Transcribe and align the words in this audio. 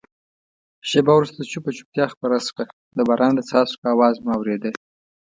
شېبه 0.89 1.11
وروسته 1.15 1.49
چوپه 1.51 1.71
چوپتیا 1.77 2.05
خپره 2.13 2.35
شوه، 2.47 2.63
د 2.97 2.99
باران 3.07 3.31
د 3.35 3.39
څاڅکو 3.49 3.85
آواز 3.95 4.15
مو 4.23 4.29
اورېده. 4.37 4.71